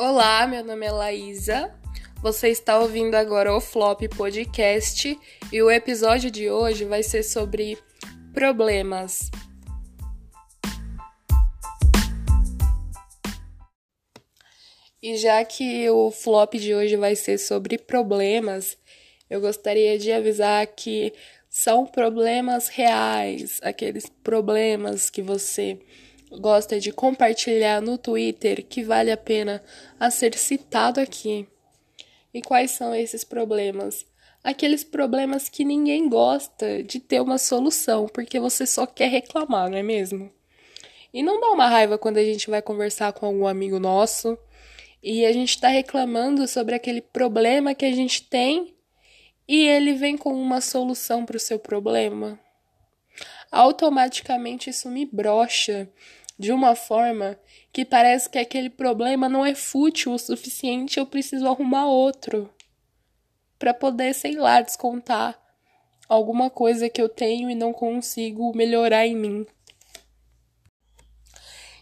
Olá, 0.00 0.46
meu 0.46 0.62
nome 0.62 0.86
é 0.86 0.92
Laísa. 0.92 1.74
Você 2.22 2.50
está 2.50 2.78
ouvindo 2.78 3.16
agora 3.16 3.52
o 3.52 3.60
Flop 3.60 4.00
Podcast 4.16 5.18
e 5.52 5.60
o 5.60 5.68
episódio 5.68 6.30
de 6.30 6.48
hoje 6.48 6.84
vai 6.84 7.02
ser 7.02 7.24
sobre 7.24 7.76
problemas. 8.32 9.28
E 15.02 15.16
já 15.16 15.44
que 15.44 15.90
o 15.90 16.12
flop 16.12 16.54
de 16.54 16.76
hoje 16.76 16.94
vai 16.94 17.16
ser 17.16 17.36
sobre 17.36 17.76
problemas, 17.76 18.78
eu 19.28 19.40
gostaria 19.40 19.98
de 19.98 20.12
avisar 20.12 20.64
que 20.68 21.12
são 21.48 21.84
problemas 21.84 22.68
reais, 22.68 23.58
aqueles 23.64 24.08
problemas 24.22 25.10
que 25.10 25.22
você 25.22 25.76
gosta 26.30 26.78
de 26.78 26.92
compartilhar 26.92 27.80
no 27.80 27.96
Twitter 27.96 28.64
que 28.64 28.82
vale 28.82 29.10
a 29.10 29.16
pena 29.16 29.62
a 29.98 30.10
ser 30.10 30.34
citado 30.34 31.00
aqui. 31.00 31.46
E 32.32 32.42
quais 32.42 32.70
são 32.72 32.94
esses 32.94 33.24
problemas? 33.24 34.06
Aqueles 34.42 34.84
problemas 34.84 35.48
que 35.48 35.64
ninguém 35.64 36.08
gosta 36.08 36.82
de 36.82 37.00
ter 37.00 37.20
uma 37.20 37.38
solução, 37.38 38.06
porque 38.06 38.38
você 38.38 38.66
só 38.66 38.86
quer 38.86 39.08
reclamar, 39.08 39.68
não 39.70 39.78
é 39.78 39.82
mesmo? 39.82 40.30
E 41.12 41.22
não 41.22 41.40
dá 41.40 41.48
uma 41.48 41.68
raiva 41.68 41.98
quando 41.98 42.18
a 42.18 42.24
gente 42.24 42.50
vai 42.50 42.60
conversar 42.60 43.12
com 43.12 43.26
algum 43.26 43.46
amigo 43.46 43.78
nosso 43.78 44.38
e 45.02 45.24
a 45.24 45.32
gente 45.32 45.50
está 45.50 45.68
reclamando 45.68 46.46
sobre 46.46 46.74
aquele 46.74 47.00
problema 47.00 47.74
que 47.74 47.84
a 47.84 47.92
gente 47.92 48.22
tem 48.22 48.74
e 49.46 49.66
ele 49.66 49.94
vem 49.94 50.16
com 50.16 50.34
uma 50.34 50.60
solução 50.60 51.24
para 51.24 51.36
o 51.36 51.40
seu 51.40 51.58
problema? 51.58 52.38
Automaticamente 53.50 54.70
isso 54.70 54.88
me 54.88 55.06
brocha 55.06 55.88
de 56.38 56.52
uma 56.52 56.74
forma 56.74 57.38
que 57.72 57.84
parece 57.84 58.28
que 58.28 58.38
aquele 58.38 58.70
problema 58.70 59.28
não 59.28 59.44
é 59.44 59.54
fútil 59.54 60.12
o 60.12 60.18
suficiente, 60.18 60.98
eu 60.98 61.06
preciso 61.06 61.46
arrumar 61.46 61.86
outro 61.86 62.50
para 63.58 63.74
poder, 63.74 64.14
sei 64.14 64.36
lá, 64.36 64.60
descontar 64.60 65.38
alguma 66.08 66.48
coisa 66.48 66.88
que 66.88 67.02
eu 67.02 67.08
tenho 67.08 67.50
e 67.50 67.54
não 67.54 67.72
consigo 67.72 68.56
melhorar 68.56 69.06
em 69.06 69.16
mim. 69.16 69.46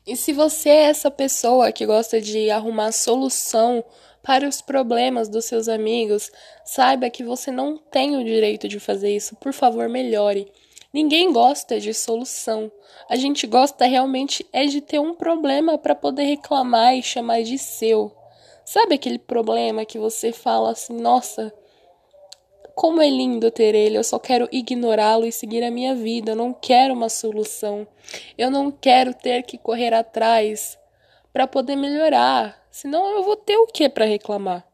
E 0.06 0.17
se 0.17 0.33
você 0.33 0.69
é 0.69 0.83
essa 0.84 1.11
pessoa 1.11 1.72
que 1.72 1.84
gosta 1.84 2.20
de 2.20 2.48
arrumar 2.48 2.92
solução 2.92 3.84
para 4.22 4.48
os 4.48 4.62
problemas 4.62 5.28
dos 5.28 5.44
seus 5.44 5.69
amigos, 5.69 6.31
saiba 6.64 7.11
que 7.11 7.25
você 7.25 7.50
não 7.50 7.77
tem 7.77 8.17
o 8.17 8.25
direito 8.25 8.69
de 8.69 8.81
fazer 8.81 9.14
isso. 9.14 9.37
Por 9.37 9.53
favor, 9.53 9.89
melhore. 9.89 10.50
Ninguém 10.97 11.30
gosta 11.30 11.78
de 11.78 11.92
solução. 11.92 12.72
A 13.06 13.16
gente 13.16 13.47
gosta 13.47 13.84
realmente 13.84 14.47
é 14.50 14.64
de 14.64 14.80
ter 14.80 14.98
um 14.98 15.12
problema 15.12 15.77
para 15.77 15.94
poder 15.94 16.22
reclamar 16.22 16.97
e 16.97 17.03
chamar 17.03 17.42
de 17.42 17.58
seu. 17.58 18.11
Sabe 18.64 18.94
aquele 18.94 19.19
problema 19.19 19.84
que 19.84 19.98
você 19.98 20.33
fala 20.33 20.70
assim, 20.70 20.98
nossa, 20.98 21.53
como 22.75 23.03
é 23.03 23.11
lindo 23.11 23.50
ter 23.50 23.75
ele, 23.75 23.98
eu 23.98 24.03
só 24.03 24.19
quero 24.19 24.48
ignorá-lo 24.50 25.27
e 25.27 25.33
seguir 25.33 25.62
a 25.64 25.70
minha 25.70 25.94
vida, 25.94 26.33
eu 26.33 26.36
não 26.36 26.55
quero 26.55 26.94
uma 26.94 27.10
solução. 27.10 27.86
Eu 28.38 28.50
não 28.50 28.70
quero 28.70 29.12
ter 29.12 29.42
que 29.42 29.58
correr 29.58 29.92
atrás 29.92 30.78
para 31.31 31.47
poder 31.47 31.77
melhorar, 31.77 32.58
senão 32.70 33.06
eu 33.16 33.22
vou 33.22 33.36
ter 33.36 33.58
o 33.58 33.66
que 33.66 33.86
para 33.91 34.06
reclamar? 34.06 34.66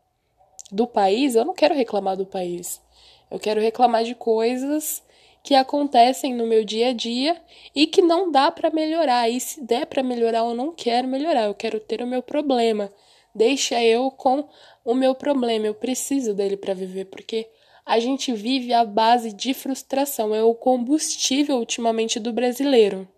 Do 0.71 0.87
país? 0.87 1.35
Eu 1.35 1.45
não 1.45 1.53
quero 1.53 1.75
reclamar 1.75 2.17
do 2.17 2.25
país. 2.25 2.81
Eu 3.29 3.41
quero 3.41 3.61
reclamar 3.61 4.05
de 4.05 4.15
coisas 4.15 5.03
que 5.43 5.55
acontecem 5.55 6.35
no 6.35 6.47
meu 6.47 6.65
dia 6.65 6.91
a 6.91 6.93
dia 6.93 7.41
e 7.75 7.87
que 7.87 8.01
não 8.01 8.31
dá 8.31 8.51
para 8.51 8.71
melhorar. 8.71 9.29
E 9.29 9.41
se 9.41 9.61
der 9.61 9.87
para 9.87 10.03
melhorar, 10.03 10.41
eu 10.41 10.55
não 10.55 10.73
quero 10.73 11.09
melhorar, 11.09 11.45
eu 11.45 11.55
quero 11.55 11.81
ter 11.81 12.01
o 12.03 12.07
meu 12.07 12.23
problema. 12.23 12.93
Deixa 13.35 13.83
eu 13.83 14.11
com 14.11 14.49
o 14.85 14.95
meu 14.95 15.15
problema, 15.15 15.67
eu 15.67 15.75
preciso 15.75 16.35
dele 16.35 16.57
para 16.57 16.75
viver, 16.75 17.07
porque 17.07 17.49
a 17.85 17.99
gente 17.99 18.33
vive 18.33 18.73
à 18.73 18.85
base 18.85 19.33
de 19.33 19.55
frustração, 19.55 20.35
é 20.35 20.43
o 20.43 20.55
combustível 20.55 21.57
ultimamente 21.57 22.21
do 22.21 22.33
brasileiro. 22.33 23.09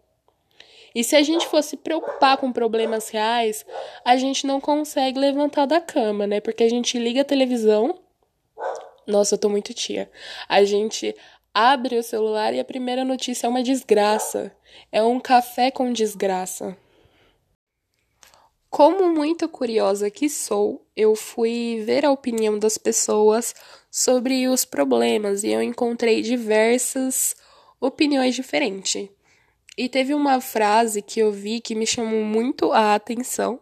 E 0.94 1.02
se 1.02 1.16
a 1.16 1.22
gente 1.22 1.46
fosse 1.46 1.76
preocupar 1.76 2.36
com 2.36 2.52
problemas 2.52 3.08
reais, 3.08 3.66
a 4.04 4.16
gente 4.16 4.46
não 4.46 4.60
consegue 4.60 5.18
levantar 5.18 5.66
da 5.66 5.80
cama, 5.80 6.26
né? 6.26 6.40
Porque 6.40 6.62
a 6.62 6.70
gente 6.70 6.96
liga 6.98 7.22
a 7.22 7.24
televisão. 7.24 7.98
Nossa, 9.04 9.34
eu 9.34 9.38
tô 9.38 9.48
muito 9.48 9.74
tia. 9.74 10.08
A 10.48 10.62
gente 10.62 11.14
abre 11.54 11.96
o 11.96 12.02
celular 12.02 12.52
e 12.52 12.58
a 12.58 12.64
primeira 12.64 13.04
notícia 13.04 13.46
é 13.46 13.50
uma 13.50 13.62
desgraça. 13.62 14.54
É 14.90 15.02
um 15.02 15.20
café 15.20 15.70
com 15.70 15.92
desgraça. 15.92 16.76
Como 18.68 19.08
muito 19.14 19.48
curiosa 19.48 20.10
que 20.10 20.28
sou, 20.28 20.84
eu 20.96 21.14
fui 21.14 21.84
ver 21.86 22.04
a 22.04 22.10
opinião 22.10 22.58
das 22.58 22.76
pessoas 22.76 23.54
sobre 23.88 24.48
os 24.48 24.64
problemas 24.64 25.44
e 25.44 25.50
eu 25.50 25.62
encontrei 25.62 26.22
diversas 26.22 27.36
opiniões 27.80 28.34
diferentes. 28.34 29.08
E 29.78 29.88
teve 29.88 30.12
uma 30.12 30.40
frase 30.40 31.02
que 31.02 31.20
eu 31.20 31.30
vi 31.30 31.60
que 31.60 31.76
me 31.76 31.86
chamou 31.86 32.24
muito 32.24 32.72
a 32.72 32.96
atenção. 32.96 33.60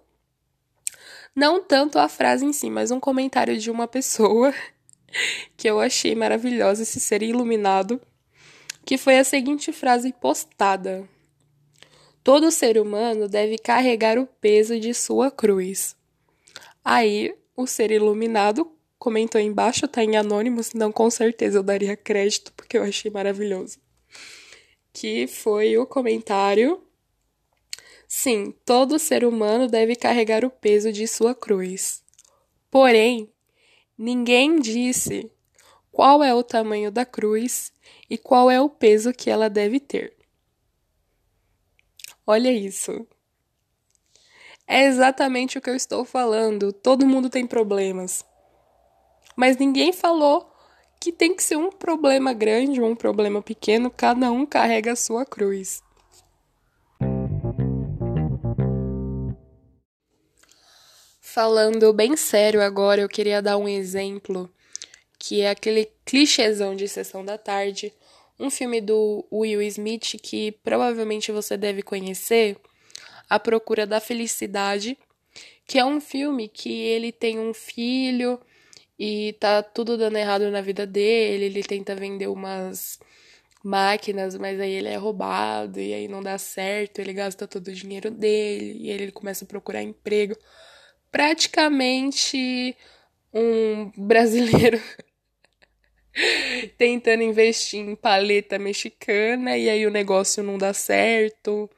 Não 1.37 1.63
tanto 1.63 1.99
a 1.99 2.09
frase 2.09 2.47
em 2.47 2.53
si, 2.53 2.71
mas 2.71 2.91
um 2.91 3.01
comentário 3.01 3.59
de 3.59 3.71
uma 3.71 3.87
pessoa 3.87 4.55
que 5.57 5.69
eu 5.69 5.81
achei 5.81 6.15
maravilhosa 6.15 6.83
esse 6.83 7.01
ser 7.01 7.23
iluminado, 7.23 8.01
que 8.85 8.99
foi 8.99 9.19
a 9.19 9.25
seguinte 9.25 9.73
frase 9.73 10.13
postada: 10.13 11.09
Todo 12.23 12.51
ser 12.51 12.79
humano 12.79 13.29
deve 13.29 13.59
carregar 13.59 14.19
o 14.19 14.27
peso 14.27 14.79
de 14.79 14.95
sua 14.95 15.31
cruz. 15.31 15.97
Aí, 16.85 17.35
o 17.57 17.67
ser 17.67 17.91
iluminado 17.91 18.71
comentou 18.99 19.41
embaixo, 19.41 19.89
tá 19.89 20.03
em 20.05 20.17
anônimo, 20.17 20.63
senão 20.63 20.93
com 20.93 21.11
certeza 21.11 21.59
eu 21.59 21.63
daria 21.63 21.97
crédito, 21.97 22.53
porque 22.57 22.79
eu 22.79 22.83
achei 22.83 23.11
maravilhoso. 23.11 23.79
Que 24.93 25.27
foi 25.27 25.77
o 25.77 25.87
comentário. 25.87 26.83
Sim, 28.07 28.55
todo 28.65 28.99
ser 28.99 29.25
humano 29.25 29.67
deve 29.67 29.97
carregar 29.97 30.45
o 30.45 30.51
peso 30.51 30.93
de 30.93 31.07
sua 31.09 31.35
cruz. 31.35 32.03
Porém, 32.71 33.32
Ninguém 34.03 34.59
disse 34.59 35.31
qual 35.93 36.25
é 36.25 36.35
o 36.35 36.43
tamanho 36.43 36.91
da 36.91 37.07
cruz 37.07 37.73
e 38.11 38.19
qual 38.19 38.51
é 38.51 38.61
o 38.61 38.69
peso 38.69 39.13
que 39.13 39.31
ela 39.31 39.49
deve 39.49 39.79
ter. 39.79 40.13
Olha 42.27 42.51
isso. 42.51 43.07
É 44.67 44.87
exatamente 44.87 45.57
o 45.57 45.61
que 45.61 45.71
eu 45.71 45.77
estou 45.77 46.05
falando. 46.05 46.73
Todo 46.73 47.07
mundo 47.07 47.31
tem 47.31 47.47
problemas. 47.47 48.25
Mas 49.37 49.57
ninguém 49.57 49.93
falou 49.93 50.53
que 50.99 51.13
tem 51.13 51.33
que 51.37 51.45
ser 51.45 51.55
um 51.57 51.71
problema 51.71 52.33
grande 52.33 52.81
ou 52.81 52.91
um 52.91 52.97
problema 52.97 53.41
pequeno, 53.41 53.89
cada 53.89 54.33
um 54.33 54.45
carrega 54.45 54.95
a 54.95 54.97
sua 54.97 55.25
cruz. 55.25 55.81
Falando 61.35 61.95
bem 61.95 62.15
sério 62.15 62.61
agora, 62.61 63.01
eu 63.01 63.09
queria 63.09 63.41
dar 63.41 63.57
um 63.57 63.67
exemplo 63.67 64.53
que 65.19 65.41
é 65.41 65.49
aquele 65.49 65.91
clichêzão 66.05 66.77
de 66.77 66.87
sessão 66.87 67.25
da 67.25 67.39
tarde, 67.39 67.91
um 68.39 68.51
filme 68.51 68.83
do 68.83 69.27
Will 69.33 69.63
Smith 69.63 70.21
que 70.23 70.53
provavelmente 70.63 71.33
você 71.33 71.57
deve 71.57 71.81
conhecer, 71.81 72.59
A 73.31 73.39
Procura 73.41 73.87
da 73.87 73.99
Felicidade, 73.99 74.99
que 75.67 75.79
é 75.79 75.85
um 75.87 76.03
filme 76.03 76.49
que 76.49 76.83
ele 76.83 77.11
tem 77.11 77.39
um 77.39 77.55
filho 77.55 78.39
e 78.99 79.33
tá 79.41 79.63
tudo 79.63 79.97
dando 79.97 80.19
errado 80.19 80.51
na 80.51 80.61
vida 80.61 80.87
dele, 80.87 81.47
ele 81.47 81.63
tenta 81.63 81.95
vender 81.95 82.27
umas 82.27 83.01
máquinas, 83.65 84.37
mas 84.37 84.61
aí 84.61 84.73
ele 84.73 84.89
é 84.89 84.97
roubado 84.97 85.81
e 85.81 85.95
aí 85.95 86.09
não 86.09 86.23
dá 86.23 86.37
certo, 86.37 86.99
ele 86.99 87.15
gasta 87.15 87.49
todo 87.49 87.69
o 87.69 87.73
dinheiro 87.73 88.11
dele 88.11 88.77
e 88.83 88.91
ele 88.91 89.11
começa 89.11 89.47
a 89.47 89.49
procurar 89.49 89.83
emprego 89.83 90.37
praticamente 91.13 92.75
um 93.33 93.93
brasileiro 93.97 94.81
tentando 96.77 97.23
investir 97.23 97.81
em 97.81 97.95
paleta 97.95 98.59
mexicana 98.59 99.57
e 99.57 99.69
aí 99.69 99.87
o 99.87 99.91
negócio 99.91 100.43
não 100.43 100.57
dá 100.57 100.73
certo. 100.73 101.71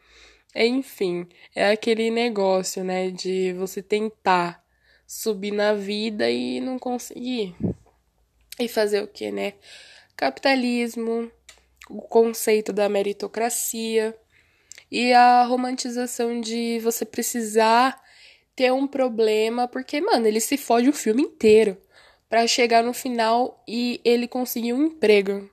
Enfim, 0.54 1.28
é 1.54 1.72
aquele 1.72 2.10
negócio, 2.12 2.84
né, 2.84 3.10
de 3.10 3.52
você 3.54 3.82
tentar 3.82 4.64
subir 5.04 5.50
na 5.50 5.74
vida 5.74 6.30
e 6.30 6.60
não 6.60 6.78
conseguir. 6.78 7.56
E 8.58 8.68
fazer 8.68 9.02
o 9.02 9.08
que, 9.08 9.32
né? 9.32 9.54
Capitalismo, 10.16 11.28
o 11.90 12.00
conceito 12.00 12.72
da 12.72 12.88
meritocracia 12.88 14.16
e 14.88 15.12
a 15.12 15.42
romantização 15.44 16.40
de 16.40 16.78
você 16.78 17.04
precisar 17.04 18.00
ter 18.54 18.72
um 18.72 18.86
problema, 18.86 19.66
porque, 19.66 20.00
mano, 20.00 20.26
ele 20.26 20.40
se 20.40 20.56
fode 20.56 20.88
o 20.88 20.92
filme 20.92 21.22
inteiro 21.22 21.76
para 22.28 22.46
chegar 22.46 22.82
no 22.82 22.92
final 22.92 23.62
e 23.66 24.00
ele 24.04 24.26
conseguir 24.26 24.72
um 24.72 24.86
emprego. 24.86 25.48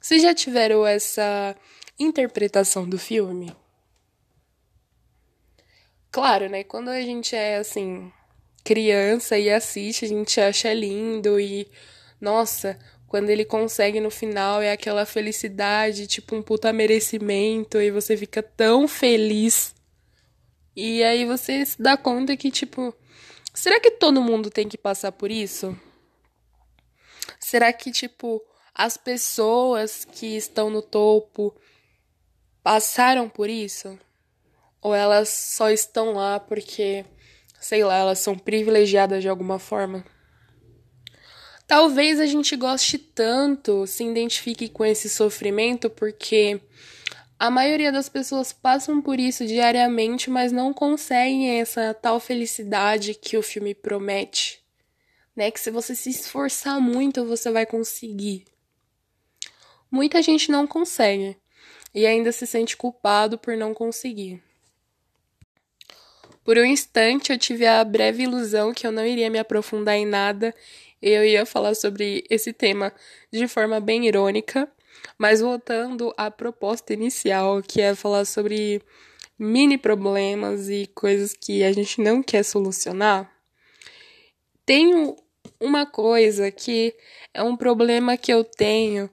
Vocês 0.00 0.22
já 0.22 0.34
tiveram 0.34 0.86
essa 0.86 1.56
interpretação 1.98 2.88
do 2.88 2.98
filme? 2.98 3.54
Claro, 6.10 6.48
né? 6.48 6.64
Quando 6.64 6.88
a 6.88 7.00
gente 7.02 7.36
é 7.36 7.56
assim, 7.56 8.10
criança 8.64 9.38
e 9.38 9.50
assiste, 9.50 10.04
a 10.04 10.08
gente 10.08 10.40
acha 10.40 10.72
lindo 10.72 11.38
e 11.38 11.68
nossa, 12.20 12.78
quando 13.06 13.30
ele 13.30 13.44
consegue 13.44 14.00
no 14.00 14.10
final 14.10 14.60
é 14.62 14.72
aquela 14.72 15.06
felicidade, 15.06 16.06
tipo 16.06 16.34
um 16.34 16.42
puta 16.42 16.72
merecimento 16.72 17.80
e 17.80 17.90
você 17.90 18.16
fica 18.16 18.42
tão 18.42 18.88
feliz. 18.88 19.75
E 20.76 21.02
aí 21.02 21.24
você 21.24 21.64
se 21.64 21.80
dá 21.80 21.96
conta 21.96 22.36
que 22.36 22.50
tipo, 22.50 22.94
será 23.54 23.80
que 23.80 23.92
todo 23.92 24.20
mundo 24.20 24.50
tem 24.50 24.68
que 24.68 24.76
passar 24.76 25.10
por 25.10 25.30
isso? 25.30 25.74
Será 27.40 27.72
que 27.72 27.90
tipo 27.90 28.42
as 28.74 28.98
pessoas 28.98 30.04
que 30.04 30.36
estão 30.36 30.68
no 30.68 30.82
topo 30.82 31.56
passaram 32.62 33.26
por 33.26 33.48
isso? 33.48 33.98
Ou 34.82 34.94
elas 34.94 35.30
só 35.30 35.70
estão 35.70 36.12
lá 36.12 36.38
porque, 36.38 37.06
sei 37.58 37.82
lá, 37.82 37.96
elas 37.96 38.18
são 38.18 38.38
privilegiadas 38.38 39.22
de 39.22 39.30
alguma 39.30 39.58
forma? 39.58 40.04
Talvez 41.66 42.20
a 42.20 42.26
gente 42.26 42.54
goste 42.54 42.98
tanto, 42.98 43.86
se 43.86 44.04
identifique 44.04 44.68
com 44.68 44.84
esse 44.84 45.08
sofrimento, 45.08 45.88
porque 45.88 46.60
a 47.38 47.50
maioria 47.50 47.92
das 47.92 48.08
pessoas 48.08 48.52
passam 48.52 49.00
por 49.00 49.20
isso 49.20 49.46
diariamente, 49.46 50.30
mas 50.30 50.52
não 50.52 50.72
conseguem 50.72 51.60
essa 51.60 51.92
tal 51.92 52.18
felicidade 52.18 53.14
que 53.14 53.36
o 53.36 53.42
filme 53.42 53.74
promete. 53.74 54.60
Né? 55.34 55.50
Que 55.50 55.60
se 55.60 55.70
você 55.70 55.94
se 55.94 56.10
esforçar 56.10 56.80
muito, 56.80 57.26
você 57.26 57.50
vai 57.50 57.66
conseguir. 57.66 58.44
Muita 59.90 60.22
gente 60.22 60.50
não 60.50 60.66
consegue 60.66 61.36
e 61.94 62.06
ainda 62.06 62.32
se 62.32 62.46
sente 62.46 62.76
culpado 62.76 63.38
por 63.38 63.56
não 63.56 63.72
conseguir. 63.72 64.42
Por 66.42 66.58
um 66.58 66.64
instante 66.64 67.32
eu 67.32 67.38
tive 67.38 67.66
a 67.66 67.82
breve 67.84 68.22
ilusão 68.22 68.72
que 68.72 68.86
eu 68.86 68.92
não 68.92 69.04
iria 69.04 69.28
me 69.28 69.38
aprofundar 69.38 69.96
em 69.96 70.06
nada 70.06 70.54
eu 71.00 71.24
ia 71.24 71.44
falar 71.44 71.74
sobre 71.74 72.24
esse 72.30 72.52
tema 72.52 72.92
de 73.30 73.46
forma 73.46 73.80
bem 73.80 74.06
irônica, 74.06 74.68
mas 75.18 75.40
voltando 75.40 76.12
à 76.16 76.30
proposta 76.30 76.92
inicial, 76.92 77.62
que 77.62 77.80
é 77.80 77.94
falar 77.94 78.24
sobre 78.24 78.82
mini 79.38 79.76
problemas 79.76 80.68
e 80.68 80.86
coisas 80.94 81.32
que 81.32 81.62
a 81.62 81.72
gente 81.72 82.00
não 82.00 82.22
quer 82.22 82.42
solucionar, 82.42 83.30
tenho 84.64 85.16
uma 85.60 85.86
coisa 85.86 86.50
que 86.50 86.94
é 87.32 87.42
um 87.42 87.56
problema 87.56 88.16
que 88.16 88.32
eu 88.32 88.42
tenho 88.44 89.08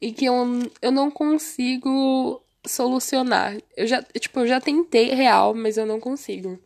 e 0.00 0.12
que 0.12 0.26
eu, 0.26 0.34
eu 0.82 0.92
não 0.92 1.10
consigo 1.10 2.42
solucionar. 2.66 3.56
Eu 3.76 3.86
já, 3.86 4.02
tipo, 4.02 4.40
eu 4.40 4.46
já 4.46 4.60
tentei 4.60 5.14
real, 5.14 5.54
mas 5.54 5.76
eu 5.76 5.86
não 5.86 5.98
consigo. 5.98 6.58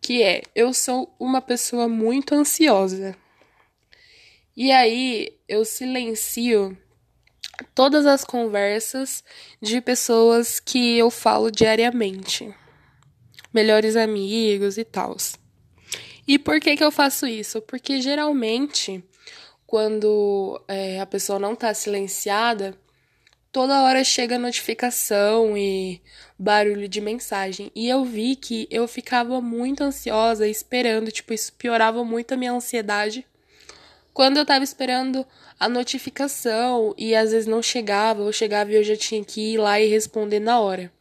Que 0.00 0.22
é, 0.22 0.42
eu 0.54 0.72
sou 0.72 1.14
uma 1.18 1.40
pessoa 1.40 1.86
muito 1.86 2.34
ansiosa. 2.34 3.16
E 4.56 4.72
aí 4.72 5.38
eu 5.48 5.64
silencio 5.64 6.76
todas 7.74 8.06
as 8.06 8.24
conversas 8.24 9.24
de 9.60 9.80
pessoas 9.80 10.60
que 10.60 10.98
eu 10.98 11.10
falo 11.10 11.50
diariamente, 11.50 12.54
melhores 13.52 13.96
amigos 13.96 14.78
e 14.78 14.84
tal. 14.84 15.16
E 16.26 16.38
por 16.38 16.60
que 16.60 16.76
que 16.76 16.84
eu 16.84 16.90
faço 16.90 17.26
isso? 17.26 17.60
Porque 17.62 18.00
geralmente 18.00 19.02
quando 19.70 20.60
é, 20.66 20.98
a 20.98 21.06
pessoa 21.06 21.38
não 21.38 21.54
tá 21.54 21.72
silenciada, 21.72 22.76
toda 23.52 23.82
hora 23.82 24.02
chega 24.02 24.36
notificação 24.36 25.56
e 25.56 26.02
barulho 26.36 26.88
de 26.88 27.00
mensagem. 27.00 27.70
E 27.72 27.88
eu 27.88 28.04
vi 28.04 28.34
que 28.34 28.66
eu 28.68 28.88
ficava 28.88 29.40
muito 29.40 29.84
ansiosa 29.84 30.48
esperando, 30.48 31.12
tipo, 31.12 31.32
isso 31.32 31.52
piorava 31.52 32.02
muito 32.02 32.34
a 32.34 32.36
minha 32.36 32.52
ansiedade 32.52 33.24
quando 34.20 34.36
eu 34.36 34.44
tava 34.44 34.62
esperando 34.62 35.26
a 35.58 35.66
notificação 35.66 36.94
e 36.98 37.14
às 37.14 37.32
vezes 37.32 37.46
não 37.46 37.62
chegava, 37.62 38.20
ou 38.20 38.30
chegava 38.30 38.70
e 38.70 38.74
eu 38.74 38.84
já 38.84 38.94
tinha 38.94 39.24
que 39.24 39.54
ir 39.54 39.56
lá 39.56 39.80
e 39.80 39.88
responder 39.88 40.40
na 40.40 40.60
hora. 40.60 40.92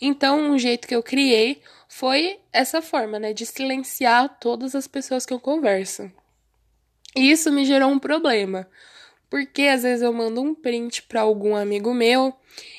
Então, 0.00 0.50
um 0.50 0.58
jeito 0.58 0.88
que 0.88 0.96
eu 0.96 1.00
criei 1.00 1.62
foi 1.86 2.40
essa 2.52 2.82
forma, 2.82 3.20
né, 3.20 3.32
de 3.32 3.46
silenciar 3.46 4.36
todas 4.40 4.74
as 4.74 4.88
pessoas 4.88 5.24
que 5.24 5.32
eu 5.32 5.38
converso. 5.38 6.10
E 7.14 7.30
isso 7.30 7.52
me 7.52 7.64
gerou 7.64 7.88
um 7.88 8.00
problema, 8.00 8.66
porque 9.30 9.62
às 9.62 9.84
vezes 9.84 10.02
eu 10.02 10.12
mando 10.12 10.42
um 10.42 10.52
print 10.52 11.04
para 11.04 11.20
algum 11.20 11.54
amigo 11.54 11.94
meu 11.94 12.34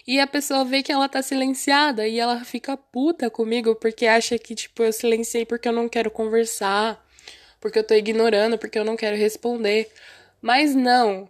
e 0.05 0.19
a 0.19 0.27
pessoa 0.27 0.65
vê 0.65 0.83
que 0.83 0.91
ela 0.91 1.07
tá 1.07 1.21
silenciada 1.21 2.05
e 2.05 2.19
ela 2.19 2.43
fica 2.43 2.75
puta 2.75 3.29
comigo 3.29 3.73
porque 3.75 4.05
acha 4.05 4.37
que 4.37 4.53
tipo 4.53 4.83
eu 4.83 4.91
silenciei 4.91 5.45
porque 5.45 5.69
eu 5.69 5.73
não 5.73 5.87
quero 5.87 6.11
conversar 6.11 7.00
porque 7.61 7.79
eu 7.79 7.83
tô 7.83 7.93
ignorando, 7.93 8.57
porque 8.57 8.77
eu 8.77 8.83
não 8.83 8.97
quero 8.97 9.15
responder. 9.15 9.89
Mas 10.41 10.75
não. 10.75 11.29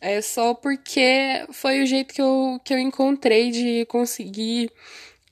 É 0.00 0.20
só 0.22 0.54
porque 0.54 1.46
foi 1.52 1.82
o 1.82 1.86
jeito 1.86 2.14
que 2.14 2.22
eu, 2.22 2.60
que 2.64 2.72
eu 2.72 2.78
encontrei 2.78 3.50
de 3.50 3.84
conseguir 3.86 4.72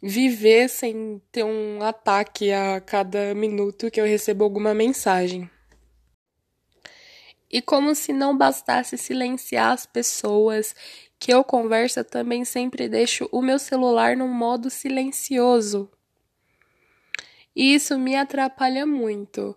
viver 0.02 0.68
sem 0.68 1.20
ter 1.32 1.44
um 1.44 1.82
ataque 1.82 2.52
a 2.52 2.80
cada 2.80 3.34
minuto 3.34 3.90
que 3.90 4.00
eu 4.00 4.04
recebo 4.04 4.44
alguma 4.44 4.74
mensagem. 4.74 5.48
E 7.50 7.62
como 7.62 7.94
se 7.94 8.12
não 8.12 8.36
bastasse 8.36 8.98
silenciar 8.98 9.72
as 9.72 9.86
pessoas 9.86 10.74
que 11.18 11.32
eu 11.32 11.42
converso, 11.44 12.00
eu 12.00 12.04
também 12.04 12.44
sempre 12.44 12.88
deixo 12.88 13.28
o 13.32 13.40
meu 13.40 13.58
celular 13.58 14.16
no 14.16 14.28
modo 14.28 14.68
silencioso. 14.68 15.88
E 17.54 17.74
isso 17.74 17.98
me 17.98 18.16
atrapalha 18.16 18.84
muito, 18.84 19.56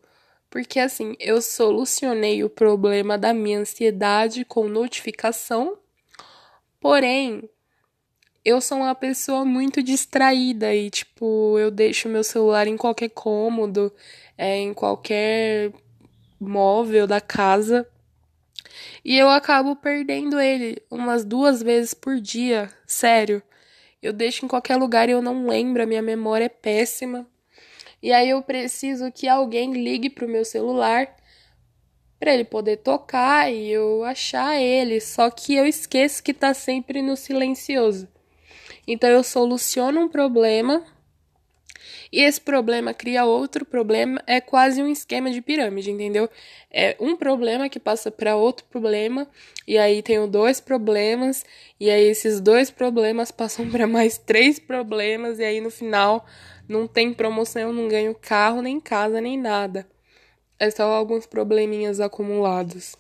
porque 0.50 0.80
assim, 0.80 1.16
eu 1.20 1.42
solucionei 1.42 2.44
o 2.44 2.50
problema 2.50 3.18
da 3.18 3.34
minha 3.34 3.60
ansiedade 3.60 4.44
com 4.44 4.68
notificação, 4.68 5.78
porém, 6.80 7.50
eu 8.44 8.60
sou 8.62 8.80
uma 8.80 8.96
pessoa 8.96 9.46
muito 9.46 9.84
distraída 9.84 10.74
e, 10.74 10.90
tipo, 10.90 11.58
eu 11.60 11.70
deixo 11.70 12.10
meu 12.10 12.24
celular 12.24 12.68
em 12.68 12.78
qualquer 12.78 13.10
cômodo, 13.10 13.94
é, 14.38 14.58
em 14.58 14.74
qualquer 14.74 15.72
móvel 16.40 17.06
da 17.06 17.20
casa. 17.22 17.88
E 19.04 19.18
eu 19.18 19.30
acabo 19.30 19.76
perdendo 19.76 20.40
ele 20.40 20.82
umas 20.90 21.24
duas 21.26 21.62
vezes 21.62 21.94
por 21.94 22.20
dia, 22.20 22.72
sério. 22.88 23.42
Eu 24.02 24.14
deixo 24.14 24.46
em 24.46 24.48
qualquer 24.48 24.78
lugar 24.78 25.10
e 25.10 25.12
eu 25.12 25.22
não 25.22 25.48
lembro, 25.48 25.84
a 25.84 25.86
minha 25.86 26.02
memória 26.02 26.46
é 26.46 26.50
péssima. 26.50 27.28
E 28.02 28.12
aí 28.12 28.30
eu 28.30 28.42
preciso 28.42 29.12
que 29.12 29.28
alguém 29.28 29.74
ligue 29.74 30.10
pro 30.10 30.28
meu 30.28 30.46
celular 30.46 31.16
para 32.20 32.34
ele 32.34 32.44
poder 32.44 32.78
tocar 32.78 33.52
e 33.52 33.70
eu 33.70 34.04
achar 34.04 34.60
ele, 34.60 35.00
só 35.00 35.30
que 35.30 35.56
eu 35.56 35.66
esqueço 35.66 36.22
que 36.22 36.34
tá 36.34 36.54
sempre 36.54 37.02
no 37.02 37.16
silencioso. 37.16 38.08
Então 38.88 39.10
eu 39.10 39.24
soluciono 39.24 40.02
um 40.02 40.10
problema 40.10 40.84
e 42.12 42.22
esse 42.22 42.42
problema 42.42 42.94
cria 42.94 43.26
outro 43.26 43.64
problema, 43.64 44.22
é 44.26 44.42
quase 44.42 44.82
um 44.82 44.88
esquema 44.88 45.30
de 45.30 45.42
pirâmide, 45.42 45.92
entendeu? 45.92 46.28
É 46.72 46.96
um 47.00 47.16
problema 47.16 47.70
que 47.70 47.80
passa 47.80 48.10
para 48.10 48.36
outro 48.36 48.66
problema, 48.66 49.28
e 49.68 49.78
aí 49.78 50.02
tenho 50.02 50.28
dois 50.28 50.60
problemas, 50.60 51.46
e 51.80 51.90
aí 51.90 52.08
esses 52.08 52.40
dois 52.42 52.72
problemas 52.72 53.30
passam 53.32 53.70
para 53.70 53.86
mais 53.86 54.18
três 54.18 54.58
problemas, 54.58 55.38
e 55.38 55.44
aí 55.44 55.62
no 55.62 55.70
final 55.70 56.26
não 56.70 56.88
tem 56.88 57.12
promoção, 57.12 57.64
eu 57.64 57.74
não 57.74 57.88
ganho 57.88 58.14
carro, 58.14 58.62
nem 58.62 58.80
casa, 58.80 59.20
nem 59.20 59.36
nada. 59.36 59.90
É 60.60 60.70
só 60.70 60.84
alguns 60.84 61.26
probleminhas 61.26 62.00
acumulados. 62.00 62.96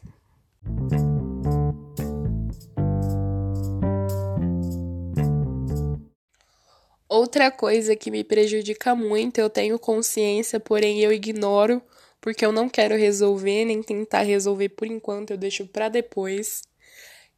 Outra 7.07 7.51
coisa 7.51 7.95
que 7.95 8.09
me 8.09 8.23
prejudica 8.23 8.95
muito, 8.95 9.39
eu 9.39 9.49
tenho 9.49 9.77
consciência, 9.77 10.59
porém 10.59 11.01
eu 11.01 11.11
ignoro, 11.11 11.81
porque 12.19 12.43
eu 12.45 12.51
não 12.51 12.67
quero 12.67 12.95
resolver, 12.95 13.65
nem 13.65 13.83
tentar 13.83 14.21
resolver 14.21 14.69
por 14.69 14.87
enquanto, 14.87 15.31
eu 15.31 15.37
deixo 15.37 15.67
para 15.67 15.89
depois, 15.89 16.63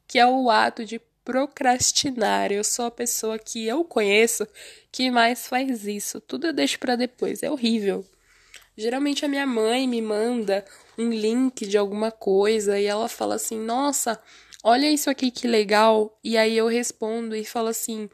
que 0.08 0.18
é 0.18 0.26
o 0.26 0.50
ato 0.50 0.86
de 0.86 1.00
procrastinar. 1.24 2.52
Eu 2.52 2.64
sou 2.64 2.86
a 2.86 2.92
pessoa 2.92 3.38
que 3.40 3.66
eu 3.66 3.84
conheço 3.84 4.48
que 4.92 5.10
mais 5.12 5.48
faz 5.48 5.86
isso. 5.86 6.20
Tudo 6.22 6.48
eu 6.48 6.54
deixo 6.54 6.80
para 6.80 6.96
depois. 6.96 7.44
É 7.44 7.52
horrível. 7.52 8.06
Geralmente 8.78 9.26
a 9.26 9.28
minha 9.28 9.46
mãe 9.46 9.88
me 9.88 10.02
manda 10.02 10.66
um 10.98 11.10
link 11.10 11.66
de 11.66 11.78
alguma 11.78 12.12
coisa 12.12 12.80
e 12.80 12.86
ela 12.86 13.08
fala 13.08 13.36
assim: 13.36 13.58
"Nossa, 13.58 14.20
olha 14.64 14.90
isso 14.90 15.10
aqui 15.10 15.30
que 15.30 15.48
legal". 15.48 16.18
E 16.24 16.38
aí 16.38 16.58
eu 16.58 16.68
respondo 16.68 17.36
e 17.36 17.44
falo 17.44 17.68
assim: 17.68 18.10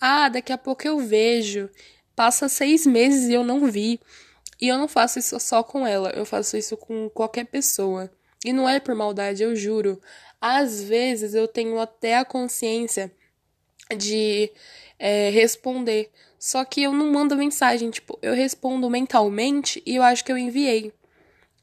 "Ah, 0.00 0.28
daqui 0.28 0.52
a 0.52 0.58
pouco 0.58 0.86
eu 0.86 0.98
vejo". 0.98 1.68
Passa 2.14 2.48
seis 2.48 2.86
meses 2.86 3.28
e 3.28 3.34
eu 3.34 3.44
não 3.44 3.70
vi. 3.70 4.00
E 4.60 4.68
eu 4.68 4.76
não 4.78 4.88
faço 4.88 5.18
isso 5.18 5.38
só 5.38 5.62
com 5.62 5.86
ela, 5.86 6.10
eu 6.10 6.24
faço 6.24 6.56
isso 6.56 6.76
com 6.76 7.08
qualquer 7.10 7.44
pessoa. 7.44 8.10
E 8.44 8.52
não 8.52 8.68
é 8.68 8.78
por 8.78 8.94
maldade, 8.94 9.42
eu 9.42 9.54
juro. 9.56 10.00
Às 10.40 10.82
vezes 10.82 11.34
eu 11.34 11.48
tenho 11.48 11.78
até 11.78 12.16
a 12.16 12.24
consciência 12.24 13.10
de 13.96 14.50
é, 14.98 15.30
responder. 15.30 16.10
Só 16.38 16.64
que 16.64 16.82
eu 16.82 16.92
não 16.92 17.12
mando 17.12 17.36
mensagem, 17.36 17.90
tipo, 17.90 18.18
eu 18.22 18.34
respondo 18.34 18.88
mentalmente 18.88 19.82
e 19.84 19.96
eu 19.96 20.02
acho 20.02 20.24
que 20.24 20.30
eu 20.30 20.38
enviei. 20.38 20.92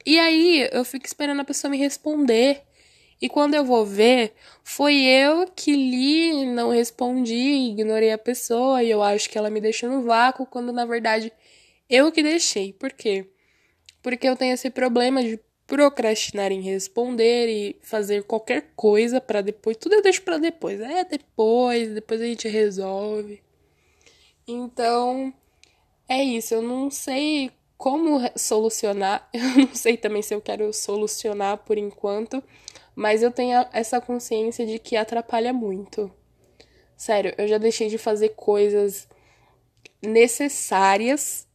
E 0.05 0.20
aí 0.20 0.70
eu 0.72 0.84
fico 0.84 1.05
esperando 1.05 1.41
a 1.41 1.46
pessoa 1.46 1.72
me 1.72 1.77
responder. 1.77 2.62
E 3.22 3.29
quando 3.29 3.53
eu 3.53 3.63
vou 3.63 3.86
ver, 3.86 4.34
foi 4.63 4.96
eu 5.03 5.48
que 5.55 5.72
li, 5.72 6.46
não 6.46 6.70
respondi, 6.70 7.34
ignorei 7.72 8.12
a 8.12 8.17
pessoa 8.17 8.84
e 8.84 8.91
eu 8.91 9.01
acho 9.01 9.29
que 9.29 9.38
ela 9.38 9.50
me 9.50 9.62
deixou 9.62 9.89
no 9.89 10.03
vácuo, 10.03 10.46
quando 10.46 10.74
na 10.74 10.86
verdade 10.86 11.32
eu 11.89 12.12
que 12.12 12.22
deixei. 12.22 12.74
Por 12.74 12.91
quê? 12.91 13.29
Porque 14.03 14.27
eu 14.27 14.36
tenho 14.36 14.53
esse 14.53 14.70
problema 14.70 15.24
de 15.24 15.39
procrastinar 15.67 16.51
em 16.51 16.62
responder 16.62 17.48
e 17.50 17.75
fazer 17.81 18.24
qualquer 18.24 18.72
coisa 18.75 19.19
para 19.19 19.41
depois. 19.41 19.77
Tudo 19.77 19.95
eu 19.95 20.01
deixo 20.01 20.22
para 20.22 20.38
depois. 20.38 20.79
É 20.79 21.03
depois, 21.03 21.93
depois 21.93 22.22
a 22.22 22.25
gente 22.25 22.48
resolve. 22.48 23.41
Então, 24.48 25.34
é 26.07 26.24
isso. 26.24 26.53
Eu 26.53 26.62
não 26.62 26.91
sei 26.91 27.51
como 27.77 28.19
solucionar. 28.36 29.27
Eu 29.34 29.67
não 29.67 29.75
sei 29.75 29.98
também 29.98 30.22
se 30.22 30.34
eu 30.34 30.41
quero 30.41 30.72
solucionar 30.72 31.57
por 31.57 31.77
enquanto, 31.77 32.43
mas 32.95 33.22
eu 33.22 33.31
tenho 33.31 33.65
essa 33.74 34.00
consciência 34.00 34.65
de 34.65 34.79
que 34.79 34.95
atrapalha 34.95 35.51
muito. 35.51 36.12
Sério, 36.95 37.34
eu 37.38 37.48
já 37.48 37.57
deixei 37.57 37.89
de 37.89 37.98
fazer 37.98 38.29
coisas 38.29 39.07
necessárias. 40.01 41.45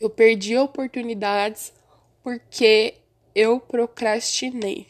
Eu 0.00 0.08
perdi 0.08 0.56
oportunidades 0.56 1.72
porque 2.22 2.94
eu 3.34 3.60
procrastinei. 3.60 4.86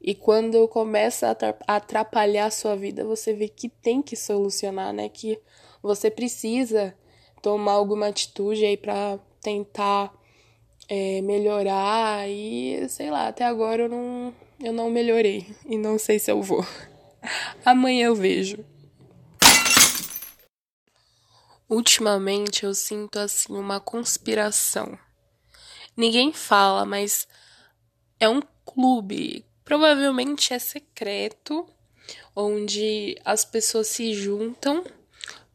E 0.00 0.14
quando 0.14 0.66
começa 0.68 1.36
a 1.66 1.76
atrapalhar 1.76 2.46
a 2.46 2.50
sua 2.50 2.76
vida, 2.76 3.04
você 3.04 3.32
vê 3.32 3.48
que 3.48 3.68
tem 3.68 4.00
que 4.00 4.16
solucionar, 4.16 4.92
né? 4.92 5.08
Que 5.08 5.38
você 5.82 6.10
precisa 6.10 6.96
tomar 7.42 7.72
alguma 7.72 8.06
atitude 8.06 8.64
aí 8.64 8.76
para 8.76 9.18
tentar 9.40 10.12
é, 10.88 11.20
melhorar 11.22 12.28
e 12.28 12.88
sei 12.88 13.10
lá, 13.10 13.28
até 13.28 13.44
agora 13.44 13.82
eu 13.82 13.88
não, 13.88 14.34
eu 14.62 14.72
não 14.72 14.90
melhorei 14.90 15.46
e 15.66 15.76
não 15.76 15.98
sei 15.98 16.18
se 16.18 16.30
eu 16.30 16.42
vou. 16.42 16.64
Amanhã 17.64 18.06
eu 18.06 18.14
vejo. 18.14 18.64
Ultimamente 21.68 22.64
eu 22.64 22.72
sinto 22.72 23.18
assim 23.18 23.54
uma 23.54 23.78
conspiração 23.78 24.98
Ninguém 25.98 26.32
fala, 26.32 26.84
mas 26.84 27.26
é 28.20 28.28
um 28.28 28.40
clube, 28.64 29.44
provavelmente 29.64 30.54
é 30.54 30.58
secreto, 30.60 31.68
onde 32.36 33.20
as 33.24 33.44
pessoas 33.44 33.88
se 33.88 34.14
juntam 34.14 34.84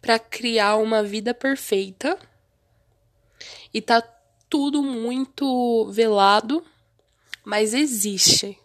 para 0.02 0.20
criar 0.20 0.76
uma 0.76 1.02
vida 1.02 1.34
perfeita. 1.34 2.20
E 3.74 3.82
tá 3.82 4.02
tudo 4.50 4.84
muito 4.84 5.90
velado, 5.94 6.62
mas 7.46 7.74
existe. 7.74 8.60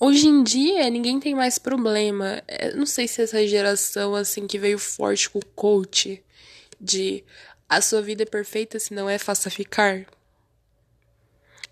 Hoje 0.00 0.26
em 0.26 0.42
dia, 0.42 0.88
ninguém 0.88 1.20
tem 1.20 1.34
mais 1.34 1.58
problema. 1.58 2.42
Eu 2.48 2.70
é, 2.70 2.74
não 2.74 2.86
sei 2.86 3.06
se 3.06 3.20
essa 3.20 3.46
geração 3.46 4.14
assim 4.14 4.46
que 4.46 4.58
veio 4.58 4.78
forte 4.78 5.28
com 5.28 5.38
o 5.38 5.44
coach 5.44 6.24
de 6.80 7.22
a 7.68 7.82
sua 7.82 8.00
vida 8.00 8.22
é 8.22 8.26
perfeita 8.26 8.78
se 8.78 8.94
não 8.94 9.06
é 9.06 9.18
faça 9.18 9.50
ficar. 9.50 10.15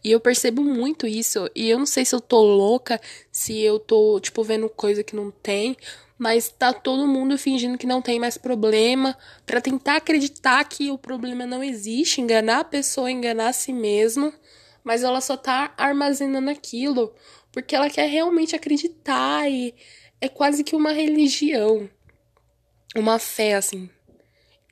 E 0.05 0.11
eu 0.11 0.21
percebo 0.21 0.63
muito 0.63 1.07
isso. 1.07 1.51
E 1.55 1.71
eu 1.71 1.79
não 1.79 1.87
sei 1.87 2.05
se 2.05 2.15
eu 2.15 2.21
tô 2.21 2.43
louca, 2.43 3.01
se 3.33 3.59
eu 3.59 3.79
tô, 3.79 4.21
tipo, 4.21 4.45
vendo 4.45 4.69
coisa 4.69 5.03
que 5.03 5.17
não 5.17 5.31
tem. 5.31 5.75
Mas 6.19 6.51
tá 6.51 6.75
todo 6.75 7.09
mundo 7.09 7.39
fingindo 7.39 7.79
que 7.79 7.87
não 7.87 8.03
tem 8.03 8.21
mais 8.21 8.37
problema. 8.37 9.17
para 9.47 9.63
tentar 9.63 9.97
acreditar 9.97 10.63
que 10.65 10.91
o 10.91 10.99
problema 10.99 11.47
não 11.47 11.65
existe. 11.65 12.21
Enganar 12.21 12.61
a 12.61 12.65
pessoa, 12.65 13.11
enganar 13.11 13.49
a 13.49 13.53
si 13.55 13.73
mesmo. 13.73 14.31
Mas 14.85 15.03
ela 15.03 15.23
só 15.23 15.39
tá 15.39 15.73
armazenando 15.79 16.51
aquilo. 16.51 17.15
Porque 17.51 17.75
ela 17.75 17.89
quer 17.89 18.07
realmente 18.07 18.55
acreditar. 18.55 19.51
E 19.51 19.75
é 20.21 20.29
quase 20.29 20.63
que 20.63 20.77
uma 20.77 20.93
religião. 20.93 21.89
Uma 22.95 23.19
fé, 23.19 23.55
assim. 23.55 23.89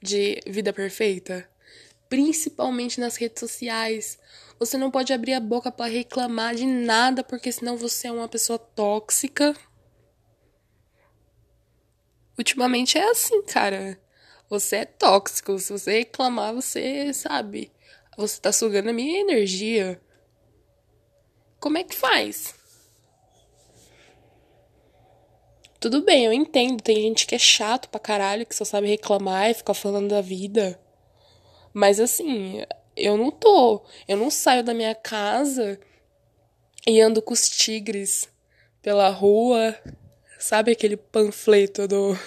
De 0.02 0.42
vida 0.46 0.74
perfeita. 0.74 1.48
Principalmente 2.10 3.00
nas 3.00 3.16
redes 3.16 3.40
sociais 3.40 4.18
você 4.64 4.78
não 4.78 4.92
pode 4.92 5.12
abrir 5.12 5.34
a 5.34 5.40
boca 5.40 5.72
para 5.72 5.90
reclamar 5.90 6.54
de 6.54 6.64
nada, 6.64 7.24
porque 7.24 7.50
senão 7.50 7.76
você 7.76 8.06
é 8.06 8.12
uma 8.12 8.28
pessoa 8.28 8.58
tóxica. 8.58 9.56
Ultimamente 12.38 12.96
é 12.96 13.10
assim, 13.10 13.42
cara. 13.42 13.98
Você 14.48 14.76
é 14.76 14.84
tóxico. 14.84 15.58
Se 15.58 15.72
você 15.72 15.98
reclamar, 15.98 16.54
você 16.54 17.12
sabe. 17.12 17.72
Você 18.16 18.40
tá 18.40 18.52
sugando 18.52 18.90
a 18.90 18.92
minha 18.92 19.20
energia. 19.20 20.00
Como 21.58 21.78
é 21.78 21.82
que 21.82 21.94
faz? 21.94 22.54
Tudo 25.80 26.02
bem, 26.02 26.26
eu 26.26 26.32
entendo. 26.32 26.80
Tem 26.80 27.02
gente 27.02 27.26
que 27.26 27.34
é 27.34 27.38
chato 27.38 27.88
pra 27.88 27.98
caralho, 27.98 28.46
que 28.46 28.54
só 28.54 28.64
sabe 28.64 28.86
reclamar 28.86 29.50
e 29.50 29.54
ficar 29.54 29.74
falando 29.74 30.10
da 30.10 30.20
vida. 30.20 30.80
Mas 31.74 31.98
assim, 31.98 32.62
eu 32.96 33.16
não 33.16 33.30
tô. 33.30 33.82
Eu 34.06 34.16
não 34.16 34.30
saio 34.30 34.62
da 34.62 34.74
minha 34.74 34.94
casa 34.94 35.78
e 36.86 37.00
ando 37.00 37.22
com 37.22 37.32
os 37.32 37.48
tigres 37.48 38.28
pela 38.80 39.08
rua. 39.08 39.76
Sabe 40.38 40.72
aquele 40.72 40.96
panfleto 40.96 41.86
do 41.86 42.18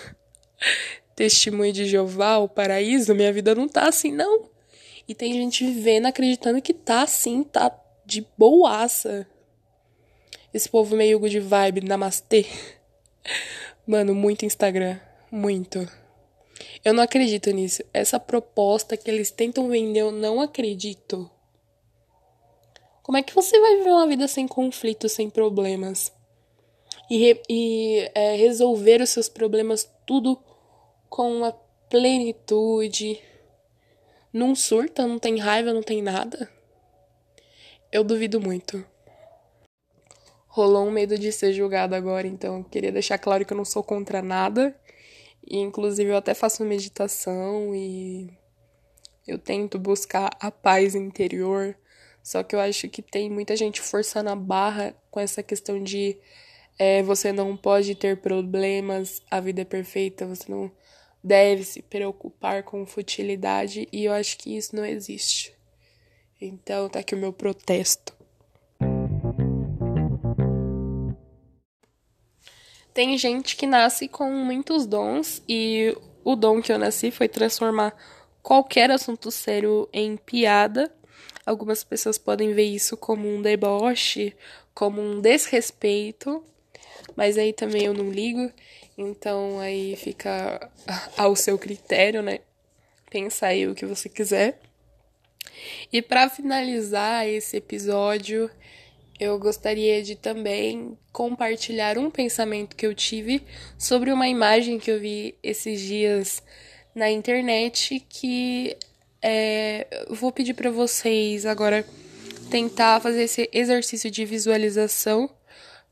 Testemunho 1.16 1.74
de 1.74 1.86
Jeová, 1.86 2.38
o 2.38 2.48
paraíso? 2.48 3.16
Minha 3.16 3.34
vida 3.34 3.54
não 3.54 3.68
tá 3.68 3.88
assim, 3.88 4.12
não. 4.12 4.50
E 5.08 5.14
tem 5.14 5.34
gente 5.34 5.66
vivendo 5.66 6.08
acreditando 6.08 6.62
que 6.62 6.74
tá 6.74 7.04
assim, 7.04 7.44
tá 7.44 7.72
de 8.06 8.26
boaça. 8.38 9.28
Esse 10.54 10.70
povo 10.70 10.96
meio 10.96 11.20
good 11.20 11.40
vibe, 11.40 11.82
namastê. 11.82 12.46
Mano, 13.86 14.16
muito 14.16 14.46
Instagram. 14.46 14.98
Muito. 15.30 15.88
Eu 16.84 16.94
não 16.94 17.04
acredito 17.04 17.50
nisso. 17.52 17.84
Essa 17.94 18.20
proposta 18.20 18.96
que 18.96 19.10
eles 19.10 19.32
tentam 19.32 19.68
vender, 19.68 20.02
eu 20.02 20.12
não 20.12 20.42
acredito. 20.42 21.30
Como 23.02 23.18
é 23.18 23.24
que 23.24 23.36
você 23.36 23.60
vai 23.60 23.78
viver 23.78 23.92
uma 23.92 24.08
vida 24.08 24.28
sem 24.28 24.48
conflitos, 24.48 25.12
sem 25.12 25.30
problemas? 25.30 26.12
E, 27.10 27.40
e 27.48 28.12
é, 28.16 28.36
resolver 28.36 29.02
os 29.02 29.10
seus 29.10 29.30
problemas 29.30 29.90
tudo 30.06 30.40
com 31.10 31.32
uma 31.32 31.52
plenitude. 31.90 33.22
Não 34.34 34.56
surta, 34.56 35.06
não 35.06 35.20
tem 35.20 35.38
raiva, 35.40 35.72
não 35.72 35.84
tem 35.84 36.02
nada? 36.02 36.50
Eu 37.92 38.04
duvido 38.04 38.42
muito. 38.42 38.84
Rolou 40.48 40.88
um 40.88 40.92
medo 40.92 41.18
de 41.18 41.32
ser 41.32 41.54
julgado 41.54 41.96
agora, 41.96 42.26
então 42.26 42.64
queria 42.64 42.92
deixar 42.92 43.18
claro 43.18 43.46
que 43.46 43.54
eu 43.54 43.58
não 43.58 43.66
sou 43.66 43.84
contra 43.84 44.22
nada 44.22 44.76
e, 45.48 45.58
inclusive, 45.58 46.10
eu 46.10 46.18
até 46.18 46.34
faço 46.34 46.64
meditação 46.66 47.75
e 47.75 48.30
eu 49.28 49.38
tento 49.38 49.80
buscar 49.80 50.30
a 50.40 50.52
paz 50.52 50.96
interior. 50.96 51.75
Só 52.24 52.44
que 52.44 52.56
eu 52.56 52.60
acho 52.60 52.90
que 52.90 53.02
tem 53.02 53.30
muita 53.30 53.56
gente 53.56 53.82
forçando 53.82 54.30
a 54.30 54.36
barra 54.36 54.96
com 55.12 55.20
essa 55.20 55.44
questão 55.44 55.82
de 55.82 56.18
é, 56.78 57.02
você 57.04 57.32
não 57.32 57.56
pode 57.56 57.96
ter 57.96 58.18
problemas, 58.18 59.22
a 59.30 59.40
vida 59.40 59.62
é 59.62 59.66
perfeita, 59.66 60.25
você 60.25 60.52
não 60.52 60.72
deve 61.24 61.64
se 61.64 61.82
preocupar 61.82 62.64
com 62.64 62.86
futilidade. 62.86 63.88
E 63.92 64.06
eu 64.06 64.14
acho 64.14 64.38
que 64.38 64.56
isso 64.56 64.75
não 64.75 64.86
existe. 64.86 65.56
Então 66.42 66.90
tá 66.90 67.00
aqui 67.00 67.16
o 67.16 67.18
meu 67.18 67.32
protesto. 67.32 68.16
Tem 72.96 73.18
gente 73.18 73.58
que 73.58 73.68
nasce 73.68 74.08
com 74.08 74.32
muitos 74.32 74.86
dons 74.86 75.44
e 75.50 75.94
o 76.24 76.34
dom 76.34 76.62
que 76.62 76.72
eu 76.72 76.80
nasci 76.80 77.12
foi 77.12 77.28
transformar 77.28 77.94
qualquer 78.42 78.90
assunto 78.90 79.30
sério 79.30 79.90
em 79.92 80.16
piada. 80.16 80.90
Algumas 81.46 81.84
pessoas 81.84 82.18
podem 82.18 82.54
ver 82.54 82.64
isso 82.64 82.96
como 82.96 83.28
um 83.28 83.42
deboche, 83.42 84.34
como 84.74 85.02
um 85.02 85.20
desrespeito, 85.20 86.42
mas 87.18 87.38
aí 87.38 87.52
também 87.52 87.84
eu 87.84 87.94
não 87.94 88.10
ligo. 88.10 88.50
Então 88.98 89.60
aí 89.60 89.98
fica 89.98 90.72
ao 91.18 91.36
seu 91.36 91.60
critério, 91.60 92.22
né? 92.22 92.40
Pensa 93.10 93.48
aí 93.48 93.68
o 93.68 93.75
que 93.75 93.86
você 93.86 94.08
quiser. 94.08 94.58
E 95.92 96.02
para 96.02 96.30
finalizar 96.30 97.28
esse 97.28 97.58
episódio, 97.58 98.50
eu 99.20 99.38
gostaria 99.40 100.04
de 100.04 100.16
também 100.16 100.98
compartilhar 101.12 101.98
um 101.98 102.10
pensamento 102.10 102.76
que 102.76 102.86
eu 102.86 102.94
tive 102.94 103.42
sobre 103.78 104.12
uma 104.12 104.28
imagem 104.28 104.80
que 104.80 104.92
eu 104.92 105.00
vi 105.00 105.36
esses 105.42 105.80
dias 105.80 106.44
na 106.94 107.10
internet 107.10 108.06
que 108.10 108.76
é, 109.22 110.06
vou 110.10 110.32
pedir 110.32 110.54
para 110.54 110.70
vocês 110.70 111.46
agora 111.46 111.86
tentar 112.50 113.02
fazer 113.02 113.24
esse 113.24 113.50
exercício 113.52 114.12
de 114.12 114.26
visualização 114.26 115.30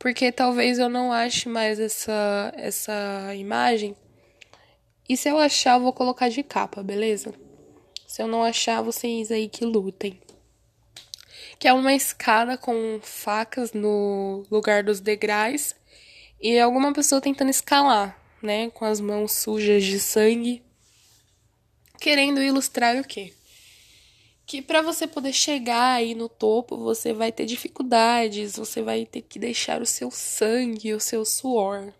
porque 0.03 0.33
talvez 0.33 0.79
eu 0.79 0.89
não 0.89 1.13
ache 1.13 1.47
mais 1.47 1.79
essa, 1.79 2.53
essa 2.57 3.33
imagem. 3.35 3.95
E 5.07 5.15
se 5.15 5.29
eu 5.29 5.37
achar, 5.37 5.77
eu 5.77 5.81
vou 5.81 5.93
colocar 5.93 6.27
de 6.27 6.43
capa, 6.43 6.83
beleza? 6.83 7.33
Se 8.05 8.21
eu 8.21 8.27
não 8.27 8.43
achar, 8.43 8.81
vocês 8.81 9.31
aí 9.31 9.47
que 9.47 9.63
lutem. 9.63 10.19
Que 11.63 11.69
é 11.69 11.71
uma 11.71 11.93
escada 11.93 12.57
com 12.57 12.99
facas 13.01 13.71
no 13.71 14.45
lugar 14.51 14.83
dos 14.83 14.99
degraus 14.99 15.73
e 16.37 16.59
alguma 16.59 16.91
pessoa 16.91 17.21
tentando 17.21 17.51
escalar, 17.51 18.19
né? 18.41 18.69
Com 18.71 18.83
as 18.83 18.99
mãos 18.99 19.31
sujas 19.31 19.81
de 19.81 19.97
sangue. 19.97 20.61
Querendo 22.01 22.43
ilustrar 22.43 22.97
o 22.97 23.07
quê? 23.07 23.31
que 24.45 24.61
para 24.61 24.81
você 24.81 25.07
poder 25.07 25.31
chegar 25.31 25.93
aí 25.93 26.13
no 26.13 26.27
topo, 26.27 26.75
você 26.75 27.13
vai 27.13 27.31
ter 27.31 27.45
dificuldades, 27.45 28.57
você 28.57 28.81
vai 28.81 29.05
ter 29.05 29.21
que 29.21 29.39
deixar 29.39 29.81
o 29.81 29.85
seu 29.85 30.11
sangue, 30.11 30.93
o 30.93 30.99
seu 30.99 31.23
suor. 31.23 31.93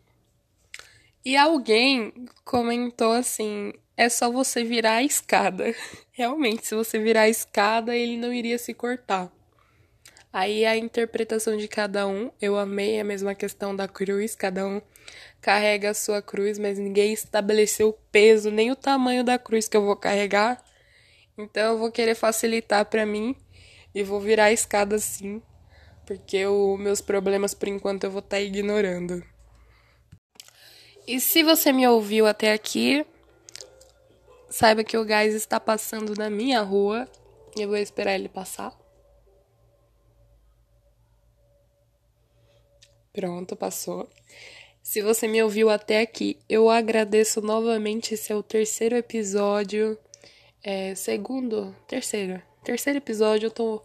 E 1.23 1.37
alguém 1.37 2.11
comentou 2.43 3.13
assim: 3.13 3.71
é 3.95 4.09
só 4.09 4.29
você 4.29 4.61
virar 4.61 4.95
a 4.95 5.03
escada. 5.03 5.73
Realmente, 6.11 6.67
se 6.67 6.75
você 6.75 6.99
virar 6.99 7.21
a 7.21 7.29
escada, 7.29 7.95
ele 7.95 8.17
não 8.17 8.33
iria 8.33 8.57
se 8.57 8.73
cortar. 8.73 9.31
Aí 10.33 10.65
a 10.65 10.75
interpretação 10.75 11.55
de 11.55 11.67
cada 11.67 12.07
um, 12.07 12.31
eu 12.41 12.57
amei 12.57 12.99
a 12.99 13.03
mesma 13.03 13.35
questão 13.35 13.75
da 13.75 13.87
cruz, 13.87 14.33
cada 14.33 14.65
um 14.65 14.81
carrega 15.39 15.91
a 15.91 15.93
sua 15.93 16.23
cruz, 16.23 16.57
mas 16.57 16.79
ninguém 16.79 17.13
estabeleceu 17.13 17.89
o 17.89 17.93
peso 18.11 18.49
nem 18.49 18.71
o 18.71 18.75
tamanho 18.75 19.23
da 19.23 19.37
cruz 19.37 19.67
que 19.67 19.77
eu 19.77 19.85
vou 19.85 19.95
carregar. 19.95 20.59
Então 21.37 21.73
eu 21.73 21.77
vou 21.77 21.91
querer 21.91 22.15
facilitar 22.15 22.83
para 22.85 23.05
mim 23.05 23.35
e 23.93 24.01
vou 24.01 24.19
virar 24.19 24.45
a 24.45 24.51
escada 24.51 24.97
sim, 24.97 25.39
porque 26.03 26.43
os 26.47 26.79
meus 26.79 26.99
problemas 26.99 27.53
por 27.53 27.67
enquanto 27.67 28.05
eu 28.05 28.09
vou 28.09 28.19
estar 28.19 28.37
tá 28.37 28.41
ignorando. 28.41 29.23
E 31.05 31.19
se 31.19 31.43
você 31.43 31.71
me 31.71 31.87
ouviu 31.87 32.25
até 32.25 32.53
aqui, 32.53 33.05
saiba 34.49 34.83
que 34.83 34.97
o 34.97 35.05
gás 35.05 35.35
está 35.35 35.59
passando 35.59 36.15
na 36.15 36.27
minha 36.27 36.61
rua 36.61 37.07
e 37.55 37.61
eu 37.61 37.67
vou 37.67 37.77
esperar 37.77 38.15
ele 38.15 38.29
passar. 38.29 38.82
Pronto, 43.13 43.55
passou. 43.55 44.09
Se 44.81 45.01
você 45.01 45.27
me 45.27 45.41
ouviu 45.41 45.69
até 45.69 46.01
aqui, 46.01 46.39
eu 46.49 46.69
agradeço 46.69 47.39
novamente. 47.41 48.15
Esse 48.15 48.33
é 48.33 48.35
o 48.35 48.43
terceiro 48.43 48.95
episódio 48.97 49.97
é, 50.63 50.95
segundo, 50.95 51.75
terceiro, 51.85 52.41
terceiro 52.63 52.97
episódio, 52.97 53.47
eu 53.47 53.51
tô 53.51 53.83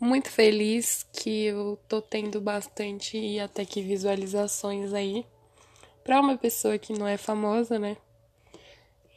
muito 0.00 0.28
feliz 0.28 1.06
que 1.12 1.44
eu 1.44 1.78
tô 1.88 2.02
tendo 2.02 2.40
bastante 2.40 3.16
e 3.16 3.38
até 3.38 3.64
que 3.64 3.80
visualizações 3.80 4.92
aí 4.92 5.24
para 6.02 6.20
uma 6.20 6.36
pessoa 6.36 6.76
que 6.76 6.92
não 6.92 7.06
é 7.06 7.16
famosa, 7.16 7.78
né? 7.78 7.96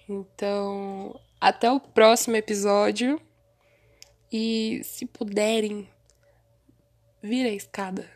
Então, 0.07 1.19
até 1.39 1.71
o 1.71 1.79
próximo 1.79 2.35
episódio. 2.35 3.19
E 4.31 4.81
se 4.83 5.05
puderem, 5.05 5.89
vira 7.21 7.49
a 7.49 7.53
escada. 7.53 8.09